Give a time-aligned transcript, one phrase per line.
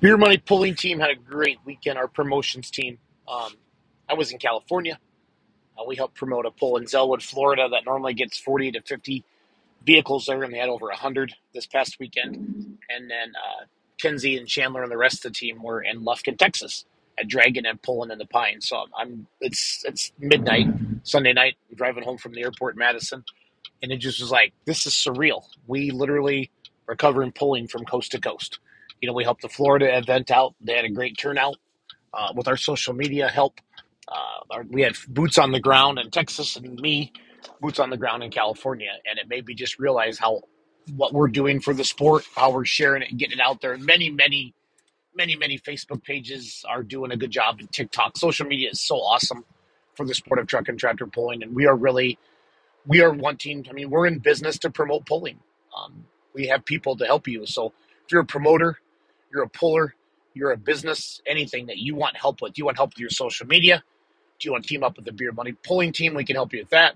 [0.00, 1.98] Beer Money Pulling Team had a great weekend.
[1.98, 2.98] Our promotions team.
[3.28, 3.52] Um,
[4.08, 4.98] I was in California.
[5.78, 9.24] Uh, we helped promote a pull in Zellwood, Florida that normally gets 40 to 50
[9.84, 12.78] vehicles there, and they had over 100 this past weekend.
[12.88, 13.64] And then uh,
[13.98, 16.86] Kenzie and Chandler and the rest of the team were in Lufkin, Texas
[17.18, 18.60] at Dragon and Pulling in the Pine.
[18.62, 20.68] So I'm it's it's midnight
[21.02, 23.24] Sunday night, driving home from the airport in Madison,
[23.82, 25.42] and it just was like this is surreal.
[25.66, 26.50] We literally
[26.88, 28.60] are covering pulling from coast to coast.
[29.00, 30.54] You know, we helped the Florida event out.
[30.60, 31.56] They had a great turnout
[32.14, 33.60] uh, with our social media help.
[34.08, 37.12] Uh, our, we had boots on the ground in Texas and me,
[37.60, 40.42] boots on the ground in California, and it made me just realize how
[40.96, 43.78] what we're doing for the sport, how we're sharing it and getting it out there.
[43.78, 44.54] Many, many,
[45.14, 48.96] many, many Facebook pages are doing a good job, and TikTok, social media is so
[48.96, 49.44] awesome
[49.94, 52.18] for the sport of truck and tractor pulling, and we are really
[52.86, 53.66] we are wanting.
[53.70, 55.38] I mean, we're in business to promote pulling.
[55.76, 57.46] Um, we have people to help you.
[57.46, 57.66] So
[58.04, 58.78] if you're a promoter,
[59.32, 59.94] you're a puller,
[60.34, 63.10] you're a business, anything that you want help with, Do you want help with your
[63.10, 63.82] social media.
[64.38, 66.14] Do you want to team up with the Beer Money Pulling Team?
[66.14, 66.94] We can help you with that.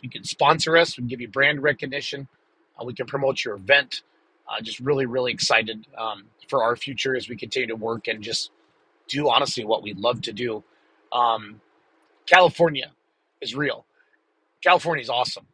[0.00, 0.96] You can sponsor us.
[0.96, 2.28] We can give you brand recognition.
[2.80, 4.02] Uh, we can promote your event.
[4.48, 8.22] Uh, just really, really excited um, for our future as we continue to work and
[8.22, 8.50] just
[9.08, 10.62] do honestly what we love to do.
[11.12, 11.60] Um,
[12.26, 12.90] California
[13.40, 13.86] is real.
[14.62, 15.46] California is awesome.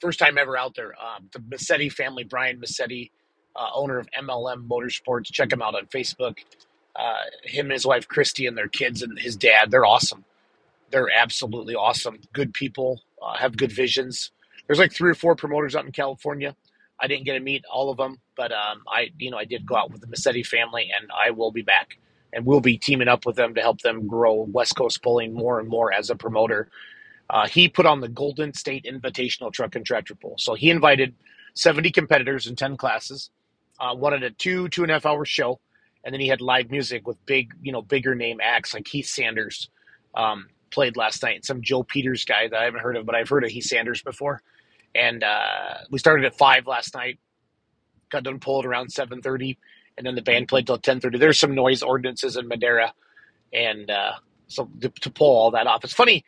[0.00, 0.94] First time ever out there.
[0.94, 3.10] Um, the Massetti family, Brian Massetti,
[3.58, 5.32] uh, owner of MLM Motorsports.
[5.32, 6.38] Check him out on Facebook.
[6.96, 9.70] Uh, him and his wife Christy and their kids and his dad.
[9.70, 10.24] They're awesome.
[10.90, 12.20] They're absolutely awesome.
[12.32, 13.00] Good people.
[13.22, 14.30] Uh, have good visions.
[14.66, 16.54] There's like three or four promoters out in California.
[17.00, 19.64] I didn't get to meet all of them, but um, I, you know, I did
[19.66, 21.98] go out with the Massetti family, and I will be back,
[22.32, 25.60] and we'll be teaming up with them to help them grow West Coast Pulling more
[25.60, 26.68] and more as a promoter.
[27.30, 31.14] Uh, he put on the Golden State Invitational Truck and Tractor Pull, so he invited
[31.54, 33.30] 70 competitors in 10 classes.
[33.80, 35.60] Uh, wanted a two two and a half hour show,
[36.04, 39.06] and then he had live music with big, you know, bigger name acts like Heath
[39.06, 39.70] Sanders
[40.14, 41.44] um, played last night.
[41.44, 44.02] Some Joe Peters guy that I haven't heard of, but I've heard of Heath Sanders
[44.02, 44.42] before.
[44.94, 47.18] And uh, we started at five last night.
[48.10, 49.58] Got done pulled around seven thirty,
[49.96, 51.18] and then the band played till ten thirty.
[51.18, 52.92] There's some noise ordinances in Madera,
[53.52, 54.12] and uh,
[54.48, 56.24] so to, to pull all that off, it's funny.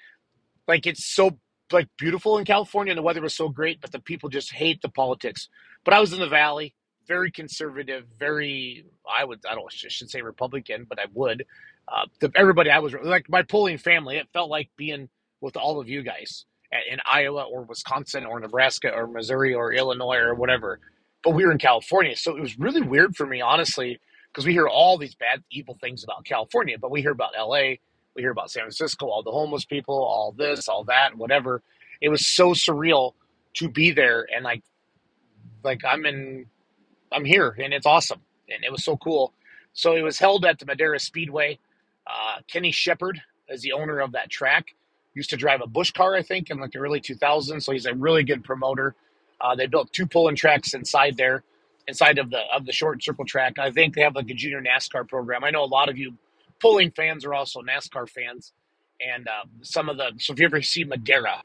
[0.69, 1.38] Like it's so
[1.72, 4.82] like beautiful in California, and the weather was so great, but the people just hate
[4.82, 5.48] the politics.
[5.84, 6.74] But I was in the valley,
[7.10, 11.44] very conservative, very I would I don't I should say Republican, but I would.
[11.88, 14.16] Uh, the, everybody I was like my polling family.
[14.16, 15.09] It felt like being
[15.41, 16.44] with all of you guys
[16.88, 20.78] in Iowa or Wisconsin or Nebraska or Missouri or Illinois or whatever.
[21.25, 22.15] But we were in California.
[22.15, 23.98] So it was really weird for me, honestly,
[24.28, 27.75] because we hear all these bad, evil things about California, but we hear about LA,
[28.15, 31.60] we hear about San Francisco, all the homeless people, all this, all that, whatever.
[32.00, 33.15] It was so surreal
[33.54, 34.62] to be there and like,
[35.65, 36.47] like I'm in,
[37.12, 38.21] I'm here and it's awesome.
[38.48, 39.32] And it was so cool.
[39.72, 41.59] So it was held at the Madera Speedway.
[42.06, 44.75] Uh, Kenny Shepard is the owner of that track
[45.15, 47.62] used to drive a Busch car, I think, in like the early 2000s.
[47.62, 48.94] So he's a really good promoter.
[49.41, 51.43] Uh, they built two pulling tracks inside there,
[51.87, 53.59] inside of the of the short circle track.
[53.59, 55.44] I think they have like a junior NASCAR program.
[55.44, 56.15] I know a lot of you
[56.60, 58.53] pulling fans are also NASCAR fans,
[59.00, 60.12] and uh, some of the.
[60.19, 61.42] So if you ever see Madera,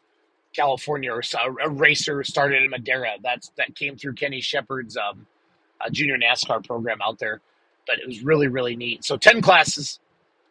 [0.54, 1.22] California, or
[1.64, 5.26] a racer started in Madera, that's that came through Kenny Shepard's um,
[5.92, 7.42] junior NASCAR program out there.
[7.88, 9.06] But it was really really neat.
[9.06, 10.00] So ten classes,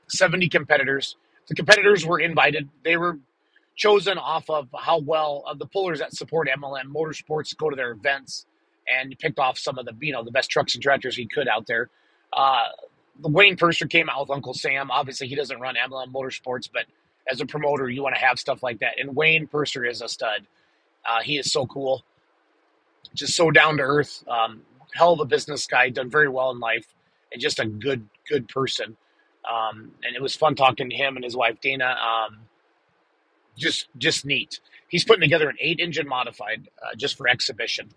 [0.08, 1.16] seventy competitors
[1.48, 2.68] the competitors were invited.
[2.84, 3.18] They were
[3.76, 7.90] chosen off of how well of the pullers that support MLM Motorsports go to their
[7.90, 8.46] events,
[8.88, 11.48] and picked off some of the you know the best trucks and tractors he could
[11.48, 11.90] out there.
[12.32, 12.68] Uh,
[13.20, 14.90] Wayne Purser came out with Uncle Sam.
[14.90, 16.84] Obviously, he doesn't run MLM Motorsports, but
[17.30, 18.94] as a promoter, you want to have stuff like that.
[18.98, 20.46] And Wayne Purser is a stud.
[21.08, 22.02] Uh, he is so cool,
[23.14, 24.24] just so down to earth.
[24.28, 24.62] Um,
[24.94, 26.86] hell of a business guy, done very well in life,
[27.32, 28.96] and just a good good person.
[29.50, 31.96] Um, and it was fun talking to him and his wife Dana.
[32.00, 32.40] Um,
[33.58, 34.60] just just neat.
[34.88, 37.90] He's putting together an eight engine modified uh, just for exhibition.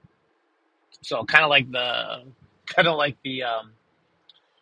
[1.04, 2.24] So kind of like the
[2.68, 3.72] kind of like the um,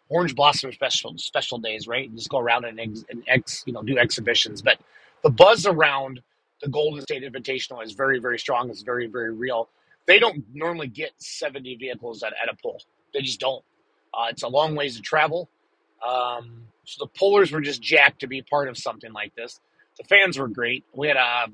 [0.10, 2.14] Orange Blossom special special days, right?
[2.16, 4.62] just go around and, ex, and ex you know do exhibitions.
[4.62, 4.80] But
[5.24, 6.22] the buzz around
[6.62, 8.70] the Golden State Invitational is very very strong.
[8.70, 9.70] It's very very real.
[10.08, 12.82] They don't normally get seventy vehicles at, at a pull.
[13.14, 13.64] They just don't.
[14.14, 15.50] Uh, it's a long ways to travel.
[16.08, 19.60] Um, so the pullers were just jacked to be part of something like this.
[19.98, 20.84] The fans were great.
[20.94, 21.48] We had, uh,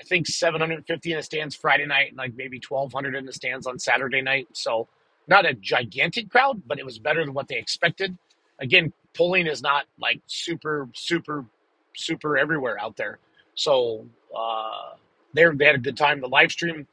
[0.00, 3.66] I think, 750 in the stands Friday night and like maybe 1,200 in the stands
[3.66, 4.48] on Saturday night.
[4.52, 4.88] So
[5.28, 8.16] not a gigantic crowd, but it was better than what they expected.
[8.60, 11.46] Again, pulling is not like super, super,
[11.96, 13.18] super everywhere out there.
[13.54, 14.06] So
[14.36, 14.94] uh,
[15.34, 16.20] they, they had a good time.
[16.20, 16.86] The live stream,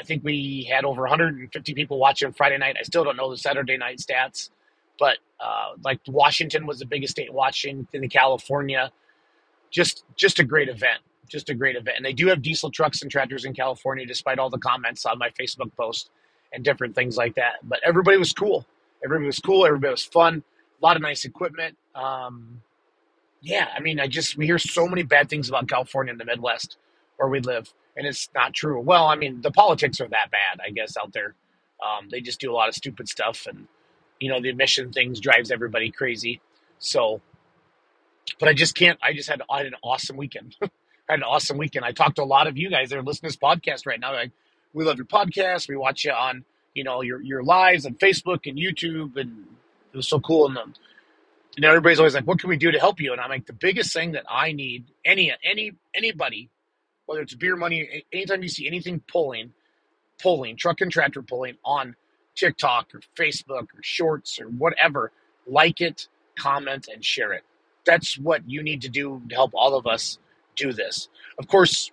[0.00, 2.76] I think we had over 150 people watching Friday night.
[2.80, 4.50] I still don't know the Saturday night stats
[5.00, 7.32] but uh, like Washington was the biggest state.
[7.32, 8.92] Washington, California,
[9.72, 11.00] just just a great event.
[11.28, 11.96] Just a great event.
[11.96, 15.18] And they do have diesel trucks and tractors in California, despite all the comments on
[15.18, 16.10] my Facebook post
[16.52, 17.54] and different things like that.
[17.64, 18.66] But everybody was cool.
[19.04, 19.66] Everybody was cool.
[19.66, 20.44] Everybody was fun.
[20.82, 21.76] A lot of nice equipment.
[21.94, 22.62] Um,
[23.42, 26.26] yeah, I mean, I just we hear so many bad things about California in the
[26.26, 26.76] Midwest
[27.16, 28.80] where we live, and it's not true.
[28.80, 31.34] Well, I mean, the politics are that bad, I guess, out there.
[31.84, 33.66] Um, they just do a lot of stupid stuff, and
[34.18, 36.40] you know, the emission things drives everybody crazy.
[36.78, 37.20] So,
[38.38, 38.98] but I just can't.
[39.02, 40.56] I just had, I had an awesome weekend.
[40.62, 41.84] I had an awesome weekend.
[41.84, 43.98] I talked to a lot of you guys that are listening to this podcast right
[43.98, 44.12] now.
[44.12, 44.30] Like,
[44.72, 45.68] we love your podcast.
[45.68, 46.44] We watch you on,
[46.74, 49.46] you know, your your lives on Facebook and YouTube, and
[49.92, 50.46] it was so cool.
[50.46, 50.74] And um,
[51.56, 53.46] you know, everybody's always like, "What can we do to help you?" And I'm like,
[53.46, 56.48] the biggest thing that I need any any anybody,
[57.10, 59.52] whether it's beer money, anytime you see anything pulling,
[60.22, 61.96] pulling truck and tractor pulling on
[62.36, 65.10] TikTok or Facebook or Shorts or whatever,
[65.44, 66.06] like it,
[66.38, 67.42] comment, and share it.
[67.84, 70.20] That's what you need to do to help all of us
[70.54, 71.08] do this.
[71.36, 71.90] Of course,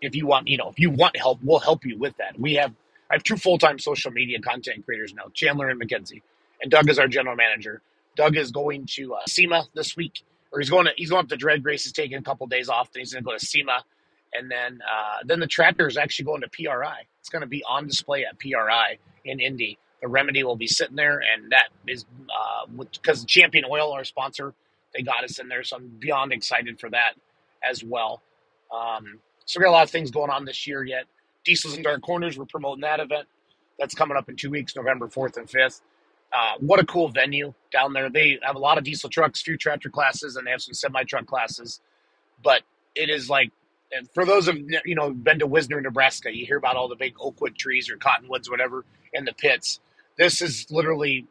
[0.00, 2.40] if you want, you know, if you want help, we'll help you with that.
[2.40, 2.72] We have
[3.10, 6.22] I have two full time social media content creators now, Chandler and Mackenzie,
[6.62, 7.82] and Doug is our general manager.
[8.16, 10.22] Doug is going to uh, SEMA this week,
[10.52, 11.84] or he's going to he's going up to Dread Grace.
[11.84, 12.90] He's taking a couple days off.
[12.92, 13.84] Then he's going to go to SEMA,
[14.34, 17.06] and then uh, then the tractor is actually going to PRI.
[17.20, 19.78] It's going to be on display at PRI in Indy.
[20.02, 22.04] The remedy will be sitting there, and that is
[23.00, 24.54] because uh, Champion Oil, our sponsor,
[24.94, 25.64] they got us in there.
[25.64, 27.14] So I'm beyond excited for that
[27.68, 28.22] as well.
[28.74, 31.04] Um, so we got a lot of things going on this year yet.
[31.44, 33.26] Diesels and Dark Corners, we're promoting that event.
[33.78, 35.80] That's coming up in two weeks, November 4th and 5th.
[36.32, 38.10] Uh, what a cool venue down there.
[38.10, 41.02] They have a lot of diesel trucks, few tractor classes, and they have some semi
[41.04, 41.80] truck classes.
[42.42, 42.62] But
[42.94, 43.50] it is like,
[43.92, 46.96] and for those of you know been to Wisner, Nebraska, you hear about all the
[46.96, 49.80] big oakwood trees or cottonwoods, whatever, in the pits.
[50.16, 51.26] This is literally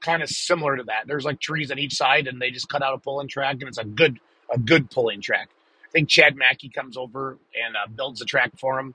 [0.00, 1.06] kind of similar to that.
[1.06, 3.64] There's like trees on each side, and they just cut out a pulling track, and
[3.64, 4.18] it's a good
[4.52, 5.48] a good pulling track.
[5.86, 8.94] I think Chad Mackey comes over and uh, builds a track for them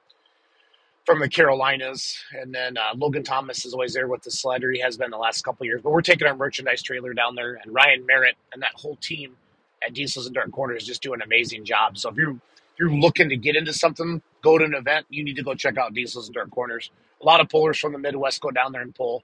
[1.05, 4.71] from the Carolinas, and then uh, Logan Thomas is always there with the sled, or
[4.71, 5.81] he has been the last couple years.
[5.81, 9.35] But we're taking our merchandise trailer down there, and Ryan Merritt and that whole team
[9.85, 11.97] at Diesels and Dark Corners just do an amazing job.
[11.97, 12.37] So if if
[12.79, 15.77] you're looking to get into something, go to an event, you need to go check
[15.77, 16.91] out Diesels and Dark Corners.
[17.21, 19.23] A lot of pullers from the Midwest go down there and pull.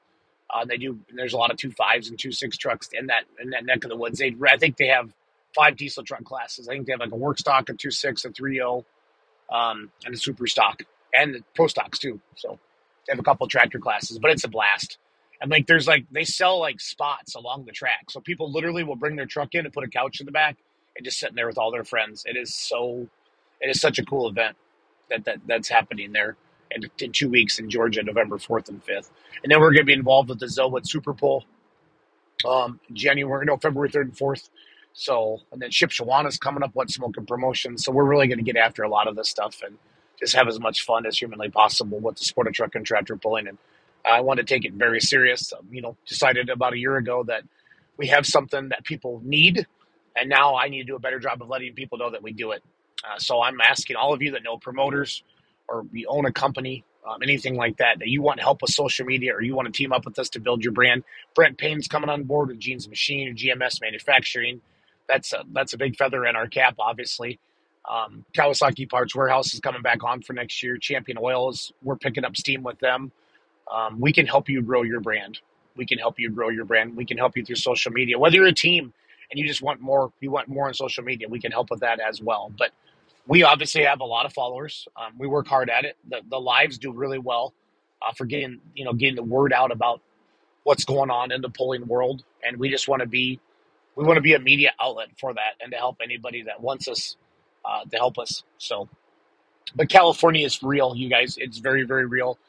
[0.50, 1.00] Uh, they do.
[1.14, 3.84] There's a lot of two fives and two six trucks in that in that neck
[3.84, 4.20] of the woods.
[4.20, 5.14] They, I think they have
[5.54, 6.68] five diesel truck classes.
[6.68, 8.86] I think they have like a work stock, a two six, a three zero,
[9.52, 10.82] um, and a super stock
[11.14, 12.20] and pro stocks too.
[12.36, 12.60] So
[13.06, 14.98] they have a couple tractor classes, but it's a blast.
[15.42, 18.96] And like there's like they sell like spots along the track, so people literally will
[18.96, 20.58] bring their truck in and put a couch in the back
[20.98, 22.24] and just sitting there with all their friends.
[22.26, 23.08] It is so,
[23.62, 24.56] it is such a cool event
[25.10, 26.38] that, that that's happening there
[26.72, 29.12] in, in two weeks in Georgia, November fourth and fifth,
[29.44, 31.46] and then we're going to be involved with the Zellwood Super Pull,
[32.48, 34.50] um, January no February third and fourth.
[34.94, 37.78] So and then Shipshewana's coming up, what smoking promotion.
[37.78, 39.78] So we're really going to get after a lot of this stuff and
[40.20, 43.16] just have as much fun as humanly possible with the sport of truck and tractor
[43.16, 43.48] pulling.
[43.48, 43.58] And
[44.06, 45.54] I want to take it very serious.
[45.54, 47.44] Um, you know, decided about a year ago that
[47.98, 49.68] we have something that people need,
[50.16, 52.34] and now I need to do a better job of letting people know that we
[52.34, 52.64] do it.
[53.04, 55.24] Uh, so I'm asking all of you that know promoters
[55.68, 59.06] or you own a company, um, anything like that, that you want help with social
[59.06, 61.04] media or you want to team up with us to build your brand.
[61.36, 64.62] Brent Payne's coming on board with Gene's Machine or GMS Manufacturing.
[65.08, 67.40] That's a, that's a big feather in our cap, obviously.
[67.90, 70.78] Um, Kawasaki Parts Warehouse is coming back on for next year.
[70.78, 73.12] Champion Oils, we're picking up steam with them.
[73.74, 75.40] Um, we can help you grow your brand.
[75.76, 76.96] We can help you grow your brand.
[76.96, 78.20] We can help you through social media.
[78.20, 78.94] Whether you're a team
[79.32, 81.82] and you just want more, you want more on social media, we can help with
[81.82, 82.52] that as well.
[82.58, 82.72] But
[83.30, 84.88] we obviously have a lot of followers.
[84.98, 85.98] Um, we work hard at it.
[86.10, 87.54] The, the lives do really well
[88.02, 90.02] uh, for getting you know getting the word out about
[90.64, 93.40] what's going on in the pulling world, and we just want to be
[93.96, 96.88] we want to be a media outlet for that and to help anybody that wants
[96.88, 97.18] us
[97.66, 98.44] uh, to help us.
[98.58, 98.90] So,
[99.76, 101.38] but California is real, you guys.
[101.38, 102.40] It's very, very real.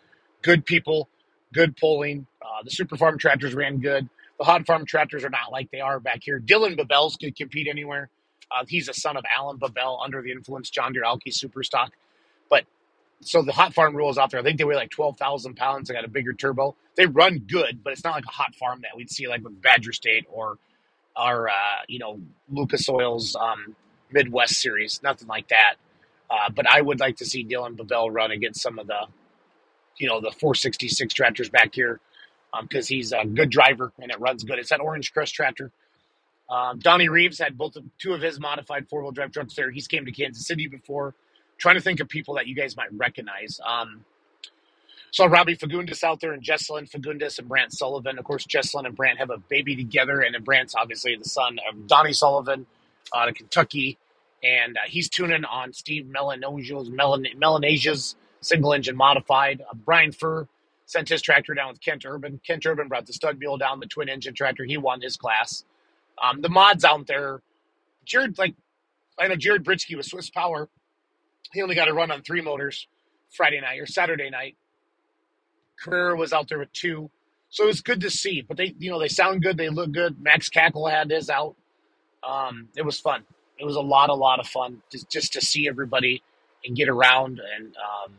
[0.42, 1.08] Good people,
[1.52, 2.26] good pulling.
[2.42, 4.08] Uh, the super farm tractors ran good.
[4.38, 6.40] The hot farm tractors are not like they are back here.
[6.40, 8.08] Dylan Babels could compete anywhere.
[8.50, 11.92] Uh, he's a son of Alan Babel under the influence John Deere Alki super stock.
[12.50, 12.64] But
[13.21, 14.40] so the hot farm rules out there.
[14.40, 15.88] I think they weigh like twelve thousand pounds.
[15.88, 16.76] They got a bigger turbo.
[16.97, 19.61] They run good, but it's not like a hot farm that we'd see like with
[19.62, 20.59] Badger State or
[21.16, 21.52] our uh,
[21.88, 23.76] you know Lucas Oil's um,
[24.12, 25.75] Midwest series, nothing like that.
[26.30, 29.07] Uh, but I would like to see Dylan Babel run against some of the,
[29.99, 32.00] you know, the 466 tractors back here
[32.62, 34.59] because um, he's a good driver and it runs good.
[34.59, 35.73] It's that Orange Crest tractor.
[36.50, 39.71] Um, Donnie Reeves had both of, two of his modified four wheel drive trucks there.
[39.71, 41.14] He's came to Kansas City before.
[41.59, 43.61] Trying to think of people that you guys might recognize.
[43.66, 44.02] Um,
[45.11, 48.19] So Robbie Fagundes out there and Jesselyn Fagundes and Brant Sullivan.
[48.19, 51.87] Of course, Jesselyn and Brant have a baby together, and Brant's obviously the son of
[51.87, 52.66] Donnie Sullivan
[53.14, 53.99] out of Kentucky.
[54.45, 59.62] And uh, he's tuning on Steve Melanesia's, Melan- Melanesia's single engine modified.
[59.62, 60.47] Uh, Brian Furr
[60.87, 62.40] sent his tractor down with Kent Urban.
[62.47, 64.64] Kent Urban brought the stud mule down, the twin engine tractor.
[64.64, 65.64] He won his class.
[66.22, 67.42] Um, the mods out there,
[68.04, 68.54] Jared, like,
[69.18, 70.68] I know Jared Britsky with Swiss Power.
[71.52, 72.86] He only got a run on three motors
[73.30, 74.56] Friday night or Saturday night
[75.80, 77.10] Carrera was out there with two.
[77.50, 78.42] So it was good to see.
[78.42, 79.56] But they, you know, they sound good.
[79.56, 80.20] They look good.
[80.20, 81.56] Max Cackle had his out.
[82.28, 83.24] Um, it was fun.
[83.58, 86.22] It was a lot, a lot of fun just, just to see everybody
[86.64, 88.14] and get around and, um,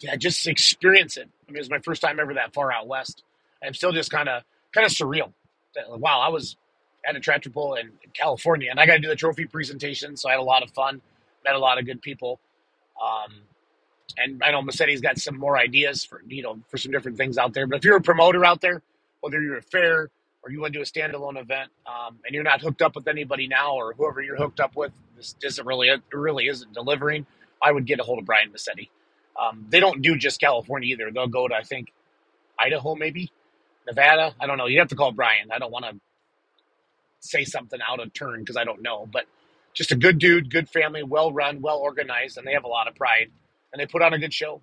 [0.00, 1.28] yeah, just experience it.
[1.48, 3.22] I mean, it was my first time ever that far out west.
[3.64, 5.32] I'm still just kind of, kind of surreal.
[5.90, 6.56] Wow, I was
[7.06, 10.28] at a tractor pull in California, and I got to do the trophy presentation, so
[10.28, 11.00] I had a lot of fun.
[11.44, 12.40] Met a lot of good people.
[13.02, 13.42] Um,
[14.18, 17.38] and I know Massetti's got some more ideas for you know for some different things
[17.38, 17.66] out there.
[17.66, 18.82] But if you're a promoter out there,
[19.20, 20.10] whether you're a fair
[20.44, 23.08] or you want to do a standalone event, um, and you're not hooked up with
[23.08, 27.26] anybody now, or whoever you're hooked up with, this isn't really it really isn't delivering.
[27.62, 28.90] I would get a hold of Brian Massetti.
[29.40, 31.10] Um, they don't do just California either.
[31.12, 31.92] They'll go to I think
[32.58, 33.32] Idaho, maybe
[33.86, 34.34] Nevada.
[34.40, 34.66] I don't know.
[34.66, 35.50] You have to call Brian.
[35.52, 36.00] I don't want to
[37.20, 39.24] say something out of turn because I don't know, but
[39.74, 42.88] just a good dude, good family, well run, well organized, and they have a lot
[42.88, 43.30] of pride
[43.72, 44.62] and they put on a good show.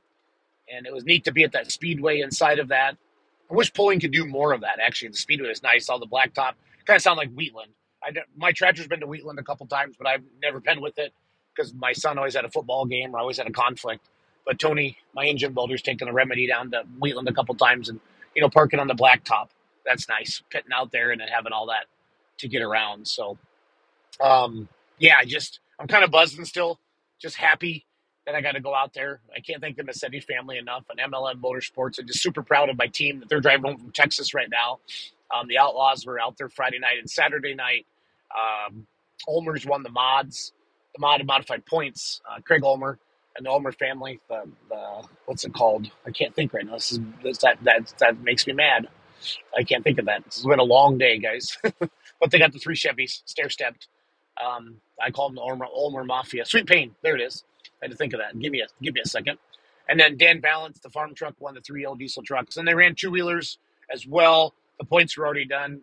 [0.72, 2.96] And it was neat to be at that speedway inside of that.
[3.50, 4.80] I wish Pulling could do more of that.
[4.86, 5.90] Actually, the speedway is nice.
[5.90, 6.54] All the blacktop
[6.86, 7.72] kind of sound like Wheatland.
[8.04, 11.14] I my tractor's been to Wheatland a couple times, but I've never been with it
[11.56, 14.08] because my son always had a football game or always had a conflict.
[14.46, 18.00] But Tony, my engine builder's taken the remedy down to Wheatland a couple times and
[18.40, 19.50] you know parking on the blacktop.
[19.86, 21.88] That's nice, pitting out there and then having all that
[22.38, 23.06] to get around.
[23.06, 23.38] So,
[24.22, 24.70] um,
[25.00, 26.80] yeah, I just I'm kind of buzzing still,
[27.22, 27.86] just happy
[28.26, 29.20] that I got to go out there.
[29.36, 32.00] I can't thank the Massetti family enough and MLM Motorsports.
[32.00, 34.80] I'm just super proud of my team that they're driving home from Texas right now.
[35.36, 37.86] Um, the Outlaws were out there Friday night and Saturday night.
[38.34, 38.88] Um,
[39.28, 40.54] Ulmer's won the mods,
[40.96, 42.22] the mod modified points.
[42.30, 43.00] Uh, Craig Ulmer
[43.44, 44.20] the Ulmer family.
[44.30, 45.90] The, the what's it called?
[46.06, 46.74] I can't think right now.
[46.76, 48.88] This is this, that that that makes me mad.
[49.58, 50.24] I can't think of that.
[50.26, 51.58] This has been a long day, guys.
[52.20, 53.88] but they got the three Chevys, stair stepped.
[54.44, 56.46] Um, I call them the Ulmer, Ulmer Mafia.
[56.46, 57.44] Sweet Pain, there it is.
[57.82, 58.40] I had to think of that.
[58.40, 59.38] Give me a give me a second.
[59.90, 62.76] And then Dan Balance, the farm truck, won the three L diesel trucks, and they
[62.76, 63.58] ran two wheelers
[63.92, 64.54] as well.
[64.80, 65.82] The points were already done,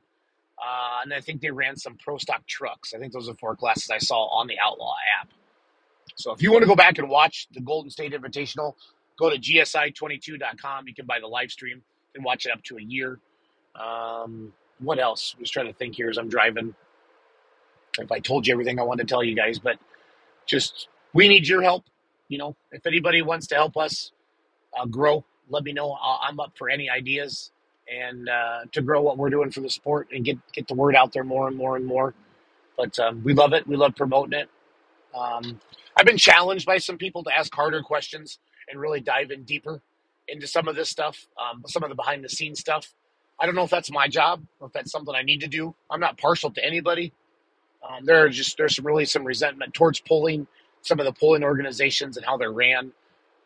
[0.58, 2.94] uh, and I think they ran some pro stock trucks.
[2.94, 5.28] I think those are four classes I saw on the Outlaw app.
[6.16, 8.74] So if you want to go back and watch the Golden State Invitational,
[9.18, 10.88] go to gsi22.com.
[10.88, 11.82] You can buy the live stream
[12.14, 13.20] and watch it up to a year.
[13.74, 15.34] Um, what else?
[15.36, 16.74] I'm just trying to think here as I'm driving.
[17.98, 19.78] If I told you everything I wanted to tell you guys, but
[20.46, 21.84] just we need your help.
[22.28, 24.12] You know, if anybody wants to help us
[24.78, 25.92] uh, grow, let me know.
[25.92, 27.52] i am up for any ideas
[27.92, 30.96] and uh, to grow what we're doing for the sport and get get the word
[30.96, 32.14] out there more and more and more.
[32.76, 33.66] But um, we love it.
[33.66, 34.48] We love promoting it.
[35.16, 35.60] Um,
[35.96, 38.38] I've been challenged by some people to ask harder questions
[38.70, 39.82] and really dive in deeper
[40.28, 42.92] into some of this stuff, um, some of the behind the scenes stuff.
[43.40, 45.74] I don't know if that's my job or if that's something I need to do.
[45.90, 47.12] I'm not partial to anybody.
[47.88, 50.46] Um, there are just there's really some resentment towards polling,
[50.82, 52.92] some of the polling organizations and how they're ran.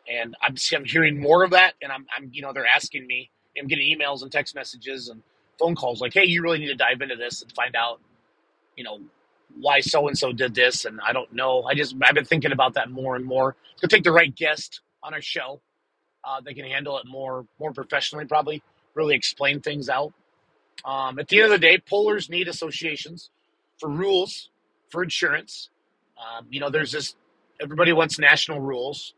[0.09, 1.73] And I'm, I'm hearing more of that.
[1.81, 5.23] And I'm, I'm, you know, they're asking me, I'm getting emails and text messages and
[5.59, 8.01] phone calls like, hey, you really need to dive into this and find out,
[8.75, 8.99] you know,
[9.59, 10.85] why so and so did this.
[10.85, 11.63] And I don't know.
[11.63, 13.55] I just, I've been thinking about that more and more.
[13.81, 15.61] To take the right guest on our show.
[16.23, 18.61] Uh, they can handle it more, more professionally, probably
[18.93, 20.13] really explain things out.
[20.85, 23.29] Um, at the end of the day, pullers need associations
[23.79, 24.49] for rules,
[24.89, 25.69] for insurance.
[26.17, 27.15] Um, you know, there's this
[27.61, 29.13] everybody wants national rules,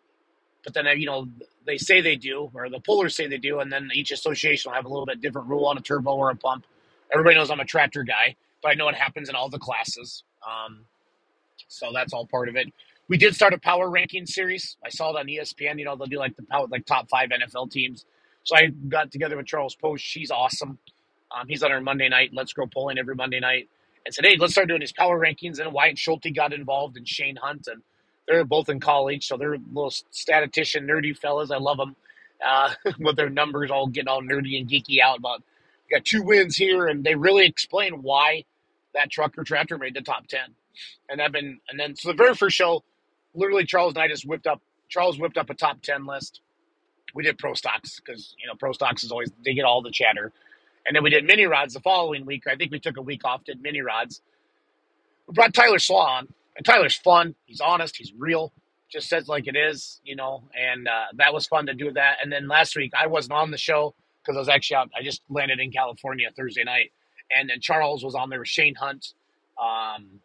[0.63, 1.27] but then you know
[1.65, 4.75] they say they do, or the pullers say they do, and then each association will
[4.75, 6.65] have a little bit different rule on a turbo or a pump.
[7.11, 10.23] Everybody knows I'm a tractor guy, but I know it happens in all the classes.
[10.47, 10.85] Um,
[11.67, 12.71] so that's all part of it.
[13.09, 14.77] We did start a power ranking series.
[14.85, 15.79] I saw it on ESPN.
[15.79, 18.05] You know they'll do like the power, like top five NFL teams.
[18.43, 20.03] So I got together with Charles Post.
[20.03, 20.79] She's awesome.
[21.31, 23.69] Um, he's on our Monday night Let's Grow Pulling every Monday night,
[24.05, 27.07] and said, "Hey, let's start doing these power rankings." And Wyatt Schulte got involved, and
[27.07, 27.81] Shane Hunt, and
[28.27, 31.51] they're both in college, so they're little statistician, nerdy fellas.
[31.51, 31.95] I love them
[32.45, 35.43] uh, with their numbers, all getting all nerdy and geeky out about.
[35.91, 38.45] Got two wins here, and they really explain why
[38.95, 40.55] that truck or tractor made the top ten.
[41.09, 42.83] And I've been, and then so the very first show,
[43.35, 44.61] literally Charles and I just whipped up.
[44.89, 46.41] Charles whipped up a top ten list.
[47.15, 49.91] We did pro stocks because you know pro stocks is always they get all the
[49.91, 50.33] chatter,
[50.87, 52.43] and then we did mini rods the following week.
[52.47, 54.21] I think we took a week off, did mini rods.
[55.27, 57.35] We brought Tyler Slaw on, and Tyler's fun.
[57.45, 57.97] He's honest.
[57.97, 58.53] He's real.
[58.91, 62.17] just says like it is, you know, and uh, that was fun to do that.
[62.23, 64.91] And then last week I wasn't on the show because I was actually out.
[64.97, 66.91] I just landed in California Thursday night,
[67.37, 69.13] and then Charles was on there with Shane Hunt,
[69.61, 70.21] um,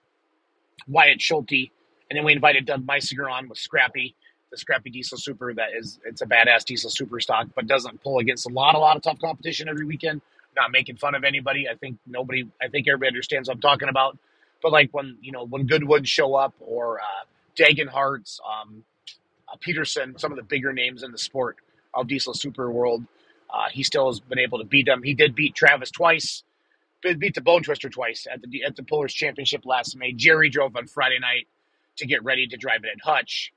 [0.87, 1.71] Wyatt Schulte,
[2.11, 4.15] and then we invited Doug Meisiger on with Scrappy,
[4.51, 5.53] the Scrappy Diesel Super.
[5.55, 8.79] That is, it's a badass diesel super stock, but doesn't pull against a lot, a
[8.79, 10.23] lot of tough competition every weekend.
[10.57, 11.69] Not making fun of anybody.
[11.69, 12.49] I think nobody.
[12.61, 14.19] I think everybody understands what I'm talking about.
[14.63, 18.83] But like when you know when Goodwood show up or uh, Degenhardt, um,
[19.53, 21.57] uh, Peterson, some of the bigger names in the sport
[21.95, 23.05] of diesel super world,
[23.51, 25.03] uh, he still has been able to beat them.
[25.03, 26.43] He did beat Travis twice,
[27.03, 30.13] beat the Bone Twister twice at the at the Pullers Championship last May.
[30.13, 31.47] Jerry drove on Friday night
[31.97, 33.53] to get ready to drive it at Hutch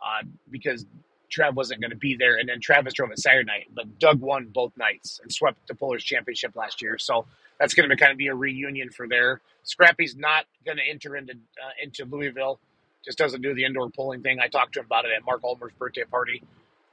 [0.00, 0.86] uh, because
[1.30, 3.66] Trav wasn't going to be there, and then Travis drove it Saturday night.
[3.74, 7.26] But Doug won both nights and swept the Pullers Championship last year, so
[7.58, 9.40] that's going to kind of be a reunion for there.
[9.64, 12.60] Scrappy's not going to enter into uh, into Louisville.
[13.04, 14.40] Just doesn't do the indoor pulling thing.
[14.40, 16.42] I talked to him about it at Mark Ulmer's birthday party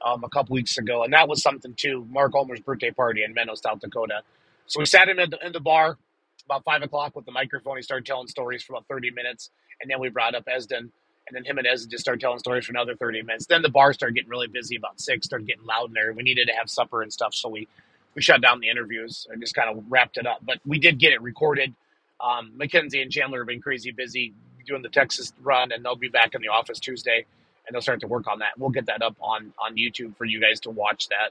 [0.04, 2.06] um, a couple weeks ago, and that was something too.
[2.10, 4.22] Mark Ulmer's birthday party in Menno, South Dakota.
[4.66, 5.98] So we sat him in the, in the bar
[6.46, 7.76] about five o'clock with the microphone.
[7.76, 9.50] He started telling stories for about thirty minutes,
[9.82, 12.66] and then we brought up Esden, and then him and Esden just started telling stories
[12.66, 13.46] for another thirty minutes.
[13.46, 16.12] Then the bar started getting really busy about six, started getting loud in there.
[16.12, 17.68] We needed to have supper and stuff, so we
[18.14, 20.38] we shut down the interviews and just kind of wrapped it up.
[20.42, 21.74] But we did get it recorded.
[22.20, 24.34] Um, Mackenzie and Chandler have been crazy busy
[24.66, 27.26] doing the Texas run, and they'll be back in the office Tuesday,
[27.66, 28.58] and they'll start to work on that.
[28.58, 31.30] We'll get that up on on YouTube for you guys to watch that.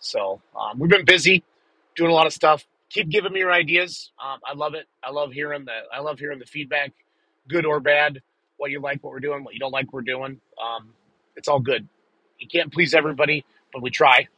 [0.00, 1.44] So um, we've been busy
[1.96, 2.66] doing a lot of stuff.
[2.92, 4.12] Keep giving me your ideas.
[4.22, 4.86] Um, I love it.
[5.04, 6.92] I love hearing the I love hearing the feedback,
[7.48, 8.20] good or bad.
[8.58, 10.40] What you like, what we're doing, what you don't like, we're doing.
[10.62, 10.94] Um,
[11.36, 11.88] it's all good.
[12.38, 14.28] You can't please everybody, but we try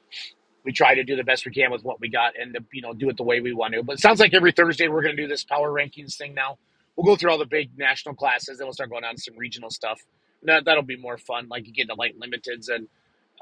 [0.64, 2.92] we try to do the best we can with what we got and you know
[2.94, 3.82] do it the way we want to.
[3.82, 6.58] But it sounds like every Thursday we're going to do this power rankings thing now.
[6.96, 9.70] We'll go through all the big national classes, then we'll start going on some regional
[9.70, 10.00] stuff.
[10.44, 11.49] That that'll be more fun.
[11.49, 12.88] Like you get the light limiteds and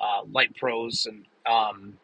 [0.01, 1.99] uh, light pros, and um,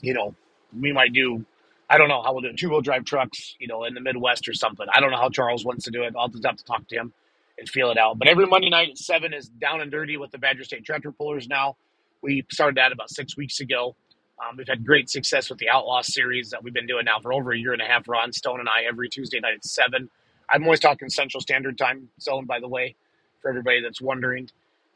[0.00, 0.34] you know
[0.78, 1.44] we might do.
[1.90, 4.48] I don't know how we'll do two wheel drive trucks, you know, in the Midwest
[4.48, 4.86] or something.
[4.92, 6.14] I don't know how Charles wants to do it.
[6.18, 7.12] I'll just have to talk to him
[7.58, 8.18] and feel it out.
[8.18, 11.12] But every Monday night at seven is down and dirty with the Badger State tractor
[11.12, 11.48] pullers.
[11.48, 11.76] Now
[12.22, 13.94] we started that about six weeks ago
[14.38, 17.32] um, we've had great success with the Outlaw series that we've been doing now for
[17.32, 18.08] over a year and a half.
[18.08, 20.10] Ron Stone and I every Tuesday night at seven.
[20.50, 22.96] I'm always talking Central Standard Time zone, by the way,
[23.40, 24.50] for everybody that's wondering.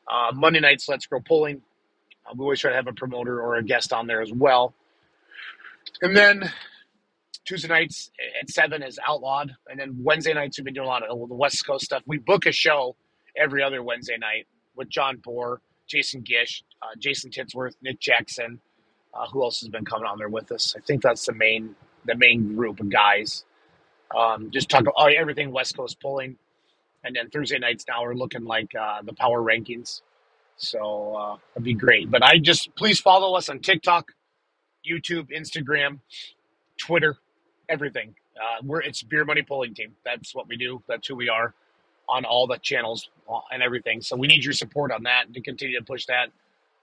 [0.08, 1.62] Uh, Monday nights, Let's Grow Pulling.
[2.26, 4.74] Uh, we always try to have a promoter or a guest on there as well.
[6.02, 6.50] And then
[7.50, 11.02] Tuesday nights at seven is Outlawed, and then Wednesday nights we've been doing a lot
[11.02, 12.00] of the West Coast stuff.
[12.06, 12.94] We book a show
[13.36, 15.56] every other Wednesday night with John Bohr,
[15.88, 18.60] Jason Gish, uh, Jason Titsworth, Nick Jackson,
[19.12, 20.76] uh, who else has been coming on there with us?
[20.76, 23.44] I think that's the main the main group of guys.
[24.16, 26.36] Um, just talk about oh, everything West Coast pulling,
[27.02, 30.02] and then Thursday nights now are looking like uh, the power rankings.
[30.56, 32.12] So uh, that'd be great.
[32.12, 34.12] But I just please follow us on TikTok,
[34.88, 35.98] YouTube, Instagram,
[36.78, 37.16] Twitter,
[37.70, 38.14] everything.
[38.36, 39.92] Uh, we're it's Beer Money Pulling Team.
[40.04, 40.82] That's what we do.
[40.88, 41.54] That's who we are
[42.08, 43.08] on all the channels
[43.52, 44.02] and everything.
[44.02, 46.30] So we need your support on that to continue to push that.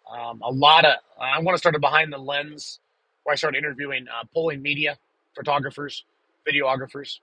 [0.09, 2.79] Um, a lot of I want to start a behind the lens
[3.23, 4.97] where I start interviewing uh, pulling media
[5.35, 6.05] photographers,
[6.49, 7.19] videographers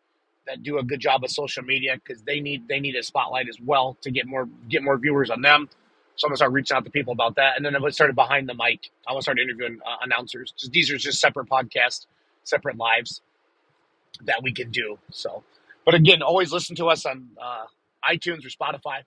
[0.47, 3.49] that do a good job of social media because they need they need a spotlight
[3.49, 5.69] as well to get more get more viewers on them.
[6.17, 8.15] So I'm gonna start reaching out to people about that, and then I'm gonna start
[8.15, 8.91] behind the mic.
[9.09, 10.53] I want to start interviewing uh, announcers.
[10.71, 12.07] These are just separate podcasts,
[12.45, 13.23] separate lives
[14.23, 14.99] that we can do.
[15.11, 15.45] So,
[15.85, 17.67] but again, always listen to us on uh,
[18.09, 19.03] iTunes or Spotify.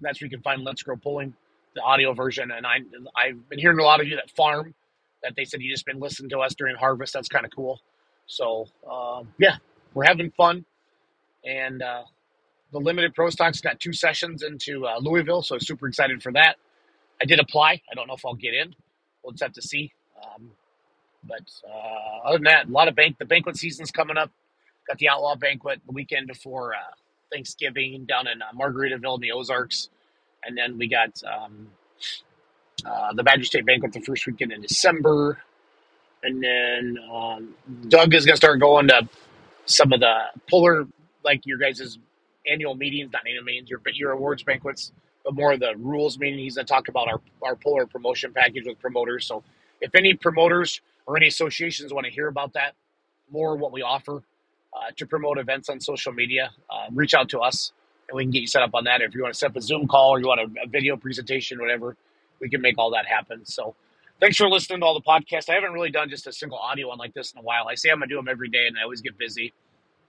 [0.00, 1.34] That's where you can find Let's Grow Pulling
[1.74, 2.50] the audio version.
[2.50, 2.78] And I,
[3.16, 4.74] I've been hearing a lot of you that farm
[5.22, 7.12] that they said you just been listening to us during harvest.
[7.12, 7.80] That's kind of cool.
[8.26, 9.56] So uh, yeah,
[9.94, 10.64] we're having fun,
[11.44, 12.02] and uh,
[12.72, 16.56] the limited pro stocks got two sessions into uh, Louisville, so super excited for that.
[17.20, 17.82] I did apply.
[17.90, 18.74] I don't know if I'll get in.
[19.22, 19.92] We'll just have to see.
[20.24, 20.52] Um,
[21.24, 23.18] but uh, other than that, a lot of bank.
[23.18, 24.30] The banquet season's coming up.
[24.88, 26.78] Got the Outlaw Banquet the weekend before uh,
[27.32, 29.88] Thanksgiving down in uh, Margaritaville in the Ozarks
[30.44, 31.68] and then we got um,
[32.86, 35.38] uh, the Badger State Banquet the first weekend in December,
[36.22, 37.54] and then um,
[37.88, 39.08] Doug is going to start going to
[39.66, 40.14] some of the
[40.50, 40.86] polar
[41.24, 41.98] like your guys'
[42.50, 44.92] annual meetings, not annual meetings, your but your awards banquets,
[45.24, 46.38] but more of the rules meeting.
[46.40, 49.26] He's going to talk about our our puller promotion package with promoters.
[49.26, 49.44] So
[49.80, 52.74] if any promoters or any associations want to hear about that,
[53.30, 54.22] more what we offer
[54.74, 57.72] uh, to promote events on social media, uh, reach out to us
[58.08, 59.02] and we can get you set up on that.
[59.02, 60.96] If you want to set up a Zoom call or you want a, a video
[60.96, 61.96] presentation, whatever,
[62.40, 63.44] we can make all that happen.
[63.46, 63.74] So
[64.20, 65.50] thanks for listening to all the podcasts.
[65.50, 67.68] I haven't really done just a single audio one like this in a while.
[67.68, 69.52] I say I'm gonna do them every day, and I always get busy.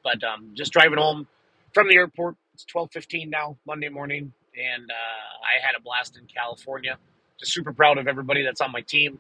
[0.04, 1.28] But um, just driving home
[1.74, 2.36] from the airport.
[2.54, 4.34] It's 12:15 now, Monday morning.
[4.58, 6.98] and uh, I had a blast in California.
[7.40, 9.20] Just super proud of everybody that's on my team.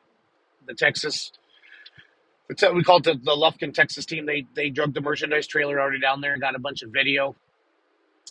[0.68, 1.32] The Texas,
[2.52, 4.26] the te- we call it the, the Lufkin Texas team.
[4.26, 7.36] They they drug the merchandise trailer already down there, and got a bunch of video,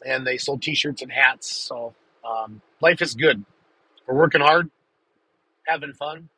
[0.04, 1.50] and they sold T-shirts and hats.
[1.50, 3.44] So um, life is good.
[4.06, 4.70] We're working hard,
[5.66, 6.28] having fun,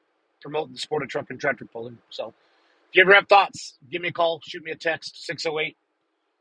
[0.40, 1.98] promoting the sport of truck and tractor pulling.
[2.10, 2.34] So
[2.90, 5.76] if you ever have thoughts, give me a call, shoot me a text, 608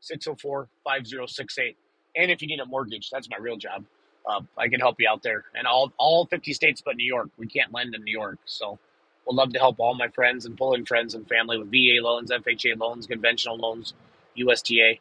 [0.00, 1.76] 604 5068.
[2.14, 3.84] And if you need a mortgage, that's my real job.
[4.28, 5.44] Uh, I can help you out there.
[5.54, 7.30] And all, all 50 states but New York.
[7.36, 8.38] We can't lend in New York.
[8.44, 8.78] So
[9.26, 12.30] we'll love to help all my friends and pulling friends and family with VA loans,
[12.30, 13.94] FHA loans, conventional loans,
[14.38, 15.00] USDA.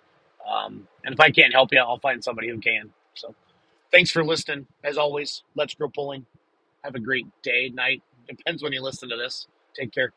[0.49, 2.91] Um, and if I can't help you, I'll find somebody who can.
[3.15, 3.35] So
[3.91, 4.67] thanks for listening.
[4.83, 6.25] As always, let's grow pulling.
[6.83, 8.01] Have a great day, night.
[8.27, 9.47] Depends when you listen to this.
[9.75, 10.13] Take care.